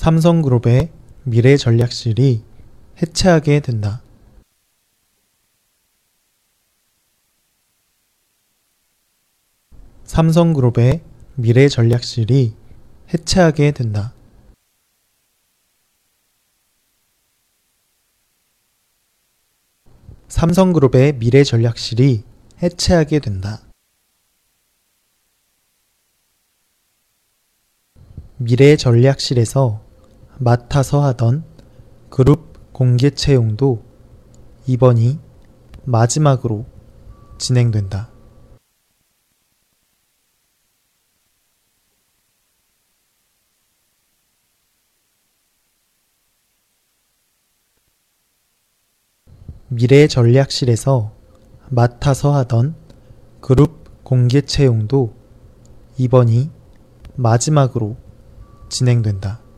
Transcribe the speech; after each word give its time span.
삼성그룹의 0.00 0.90
미래 1.24 1.58
전략실이 1.58 2.42
해체하게 3.02 3.60
된다. 3.60 4.00
삼성그룹의 10.04 11.02
미래 11.34 11.68
전략실이 11.68 12.56
해체하게 13.12 13.72
된다. 13.72 14.14
삼성그룹의 20.28 21.18
미래 21.18 21.44
전략실이 21.44 22.24
해체하게 22.62 23.18
된다. 23.18 23.60
미래 28.38 28.76
전략실에서 28.76 29.89
맡아서 30.42 31.04
하던 31.04 31.44
그룹 32.08 32.72
공개 32.72 33.10
채용도 33.10 33.84
이번이 34.66 35.18
마지막으로 35.84 36.64
진행된다. 37.36 38.08
미래 49.68 50.06
전략실에서 50.06 51.12
맡아서 51.68 52.34
하던 52.36 52.76
그룹 53.42 54.02
공개 54.04 54.40
채용도 54.40 55.14
이번이 55.98 56.50
마지막으로 57.16 57.98
진행된다. 58.70 59.49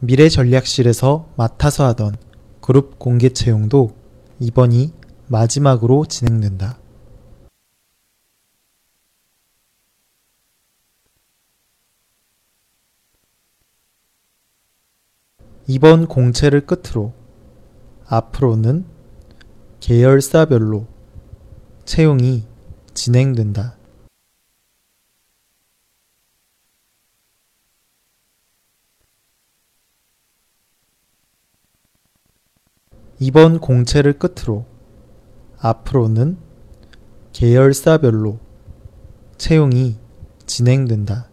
미래전략실에서 0.00 1.28
맡아서 1.36 1.86
하던 1.88 2.16
그룹 2.60 2.98
공개 2.98 3.28
채용도 3.30 3.94
이번이 4.38 4.92
마지막으로 5.28 6.06
진행된다. 6.06 6.78
이번 15.66 16.08
공채를 16.08 16.66
끝으로 16.66 17.12
앞으로는 18.06 18.86
계열사별로 19.78 20.86
채용이 21.84 22.44
진행된다. 22.92 23.79
이번 33.22 33.60
공채를 33.60 34.14
끝으로 34.18 34.64
앞으로는 35.58 36.38
계열사별로 37.34 38.38
채용이 39.36 39.98
진행된다. 40.46 41.28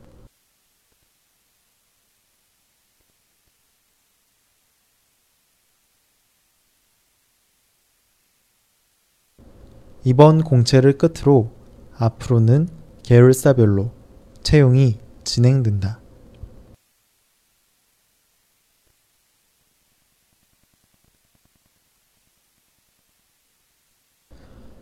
이번 10.04 10.44
공채를 10.44 10.98
끝으로 10.98 11.54
앞으로는 11.96 12.68
계열사별로 13.04 13.92
채용이 14.44 15.00
진행된다. 15.24 16.02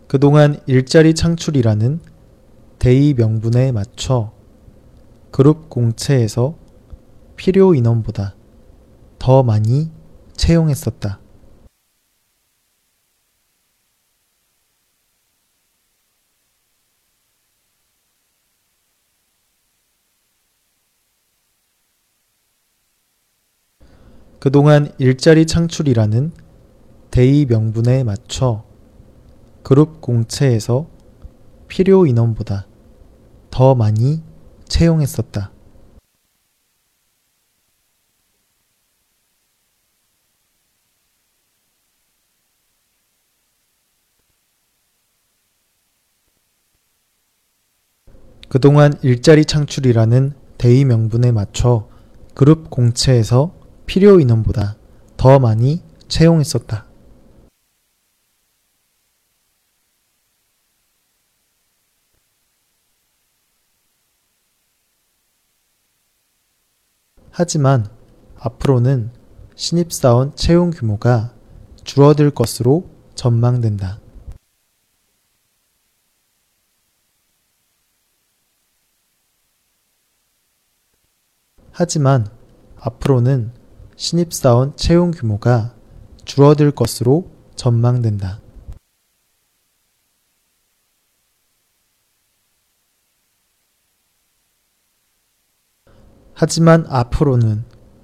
그동안 0.07 0.59
일자리 0.67 1.15
창출이라는 1.15 1.99
대의 2.77 3.15
명분에 3.15 3.71
맞춰 3.71 4.31
그룹 5.31 5.69
공채에서 5.69 6.55
필요 7.35 7.73
인원보다 7.73 8.35
더 9.17 9.41
많이 9.41 9.89
채용했었다. 10.37 11.19
그동안 24.39 24.93
일자리 24.99 25.47
창출이라는 25.47 26.31
대의 27.09 27.45
명분에 27.47 28.03
맞춰 28.03 28.63
그룹 29.65 29.99
공채에서 29.99 30.85
필요 31.67 32.05
인원보다 32.05 32.67
더 33.49 33.73
많이 33.73 34.21
채용했었다. 34.65 35.51
그동안 48.47 48.93
일자리 49.01 49.45
창출이라는 49.45 50.33
대의 50.59 50.85
명분에 50.85 51.31
맞춰 51.31 51.89
그룹 52.35 52.69
공채에서 52.69 53.55
필요 53.87 54.19
인원보다 54.19 54.77
더 55.17 55.39
많이 55.39 55.81
채용했었다. 56.07 56.85
하지만 67.37 67.85
앞으로는 68.39 69.11
신입사원 69.57 70.37
채용 70.37 70.71
규모가 70.71 71.33
줄어들 71.83 72.31
것으로 72.31 72.89
전망된다. 73.13 73.99
하지만 81.73 82.25
앞으로는 82.79 83.51
신입사원 83.97 84.77
채용 84.77 85.11
규모가 85.11 85.75
줄어들 86.23 86.71
것으로 86.71 87.29
전망된다. 87.57 88.44
하지만 96.37 96.85
앞으로는 96.89 97.63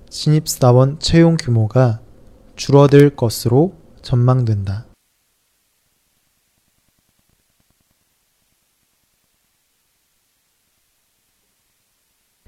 신입사원 0.09 0.99
채용 0.99 1.35
규모가 1.35 1.99
줄어들 2.55 3.13
것으로 3.13 3.75
전망된다. 4.01 4.85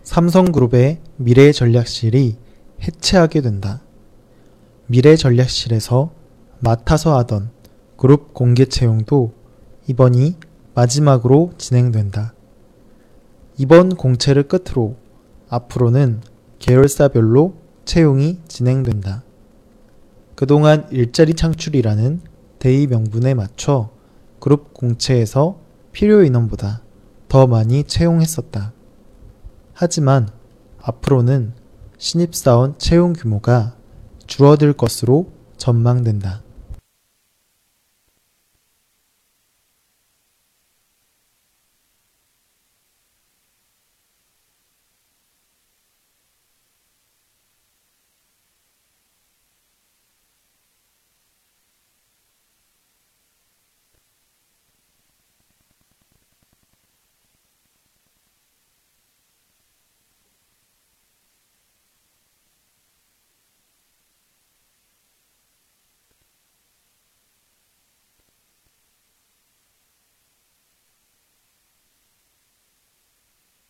삼성그룹의 0.04 1.02
미래전략실이 1.18 2.38
해체하게 2.82 3.42
된다. 3.42 3.82
미래전략실에서 4.88 6.14
맡아서 6.60 7.18
하던 7.20 7.52
그룹 7.98 8.34
공개 8.34 8.66
채용도 8.66 9.34
이번이 9.88 10.38
마지막으로 10.75 11.52
진행된다. 11.57 12.34
이번 13.57 13.96
공채를 13.96 14.48
끝으로 14.48 15.03
앞으로는 15.54 16.22
계열사별로 16.58 17.54
채용이 17.86 18.40
진행된다. 18.48 19.24
그동안 20.34 20.88
일자리 20.90 21.36
창출이라는 21.36 22.22
대의 22.58 22.88
명분에 22.88 23.36
맞춰 23.36 23.92
그룹 24.40 24.74
공채에서 24.74 25.60
필요 25.92 26.24
인원보다 26.24 26.82
더 27.28 27.46
많이 27.46 27.84
채용했었다. 27.84 28.74
하지만 29.74 30.30
앞으로는 30.82 31.54
신입사원 32.00 32.80
채용 32.80 33.14
규모가 33.14 33.76
줄어들 34.26 34.74
것으로 34.74 35.32
전망된다. 35.58 36.42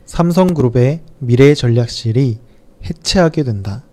삼성그룹의 0.06 1.02
미래전략실이 1.18 2.38
해체하게 2.84 3.42
된다. 3.42 3.84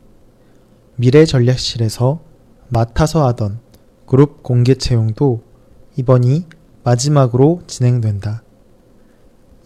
미래전략실에서 0.98 2.20
맡아서 2.70 3.26
하던 3.28 3.60
그룹 4.06 4.44
공개 4.44 4.76
채용도 4.76 5.42
이번이 5.96 6.46
마지막으로 6.84 7.62
진행된다. 7.68 8.44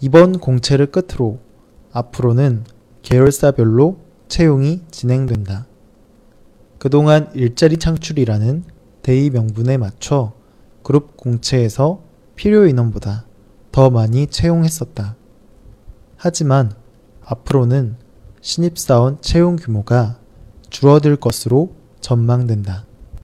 이번 0.01 0.39
공채를 0.39 0.88
끝으로 0.88 1.39
앞으로는 1.92 2.65
계열사별로 3.01 3.98
채용이 4.27 4.81
진행된다. 4.91 5.65
그동안 6.77 7.31
일자리 7.33 7.77
창출이라는 7.77 8.65
대의 9.01 9.30
명분에 9.30 9.77
맞춰 9.77 10.33
그룹 10.83 11.18
공채에서 11.18 12.03
필요 12.36 12.68
인원보다 12.68 13.25
더 13.71 13.89
많이 13.89 14.27
채용했었다. 14.27 15.15
하지만 16.27 16.72
앞으로는 17.24 17.98
신입사원 18.42 19.22
채용 19.22 19.57
규모가 19.57 20.18
줄어들 20.72 21.18
것으로 21.18 21.75
전망된다. 22.01 22.88